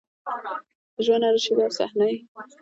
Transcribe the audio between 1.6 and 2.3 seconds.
او صحـنه يـې